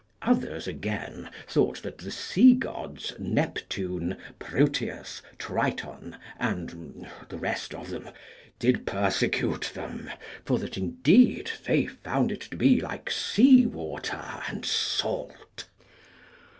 Others 0.23 0.65
again 0.65 1.29
thought 1.45 1.83
that 1.83 1.99
the 1.99 2.09
sea 2.09 2.55
gods, 2.55 3.13
Neptune, 3.19 4.17
Proteus, 4.39 5.21
Triton, 5.37 6.15
and 6.39 7.07
the 7.29 7.37
rest 7.37 7.75
of 7.75 7.91
them, 7.91 8.09
did 8.57 8.87
persecute 8.87 9.69
them, 9.75 10.09
for 10.43 10.57
that 10.57 10.75
indeed 10.75 11.51
they 11.67 11.85
found 11.85 12.31
it 12.31 12.41
to 12.49 12.57
be 12.57 12.81
like 12.81 13.11
sea 13.11 13.67
water 13.67 14.25
and 14.49 14.65
salt. 14.65 15.69